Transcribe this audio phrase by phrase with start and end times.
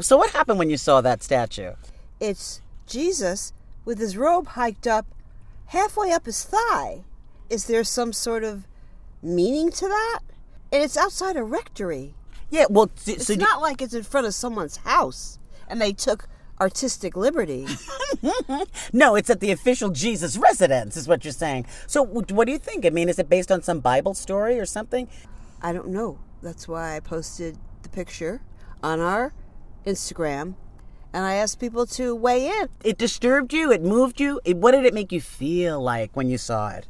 [0.00, 1.72] So what happened when you saw that statue?
[2.18, 3.52] It's Jesus
[3.84, 5.04] with his robe hiked up
[5.66, 7.02] halfway up his thigh.
[7.50, 8.66] Is there some sort of
[9.22, 10.20] meaning to that?
[10.72, 12.14] And it's outside a rectory.
[12.48, 16.26] Yeah, well, so It's not like it's in front of someone's house and they took
[16.58, 17.66] artistic liberty.
[18.94, 21.66] no, it's at the official Jesus residence, is what you're saying.
[21.86, 22.86] So what do you think?
[22.86, 25.06] I mean, is it based on some Bible story or something?
[25.60, 26.18] I don't know.
[26.40, 28.40] That's why I posted the picture
[28.82, 29.34] on our
[29.86, 30.54] Instagram
[31.12, 32.68] and I asked people to weigh in.
[32.84, 33.70] It disturbed you?
[33.70, 34.40] It moved you?
[34.44, 36.86] It, what did it make you feel like when you saw it?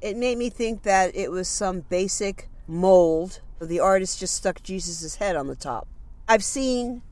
[0.00, 3.40] It made me think that it was some basic mold.
[3.60, 5.86] The artist just stuck Jesus' head on the top.
[6.28, 7.02] I've seen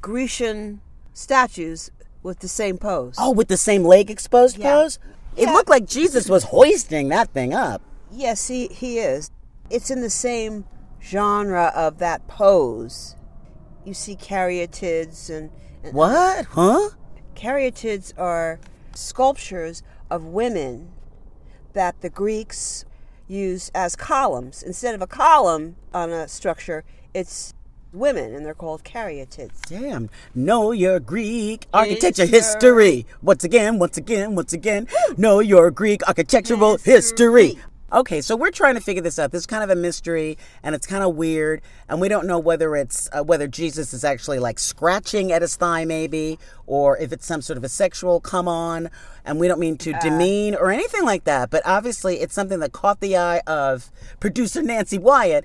[0.00, 0.80] Grecian
[1.12, 1.90] statues
[2.22, 3.16] with the same pose.
[3.18, 4.72] Oh, with the same leg exposed Yeah.
[4.72, 4.98] pose?
[5.36, 5.52] It Yeah.
[5.52, 7.82] looked like Jesus was hoisting that thing up.
[8.10, 9.30] Yes, he, he is.
[9.70, 10.64] It's in the same
[11.02, 13.14] genre of that pose.
[13.88, 15.50] You see caryatids and,
[15.82, 16.44] and What?
[16.50, 16.90] Huh?
[17.34, 18.60] caryatids are
[18.94, 20.90] sculptures of women
[21.72, 22.84] that the Greeks
[23.28, 24.62] used as columns.
[24.62, 27.54] Instead of a column on a structure, it's
[27.94, 29.58] women and they're called caryatids.
[29.66, 30.10] Damn.
[30.34, 32.98] Know your Greek architecture History.
[32.98, 33.06] history.
[33.22, 34.86] Once again, once again, once again.
[35.16, 36.92] Know your Greek architectural history.
[36.92, 37.58] History.
[37.90, 39.32] Okay, so we're trying to figure this out.
[39.32, 42.38] This is kind of a mystery, and it's kind of weird, and we don't know
[42.38, 47.12] whether it's uh, whether Jesus is actually like scratching at his thigh, maybe, or if
[47.12, 48.90] it's some sort of a sexual come on.
[49.24, 52.72] And we don't mean to demean or anything like that, but obviously it's something that
[52.72, 55.44] caught the eye of producer Nancy Wyatt.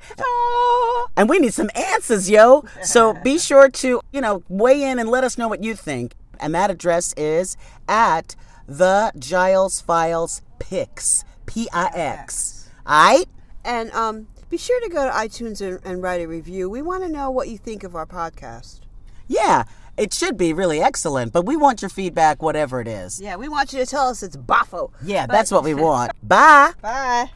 [1.16, 2.66] And we need some answers, yo.
[2.82, 6.14] So be sure to, you know, weigh in and let us know what you think.
[6.40, 7.56] And that address is
[7.88, 8.36] at
[8.68, 11.24] the Giles Files Pix.
[11.46, 12.70] P I X.
[12.88, 13.28] Alright?
[13.66, 16.70] And um, be sure to go to iTunes and, and write a review.
[16.70, 18.82] We want to know what you think of our podcast.
[19.28, 19.64] Yeah,
[19.98, 23.22] it should be really excellent, but we want your feedback, whatever it is.
[23.22, 24.92] Yeah, we want you to tell us it's boffo.
[25.04, 26.12] Yeah, that's what we want.
[26.22, 26.74] Bye.
[26.82, 27.30] Bye.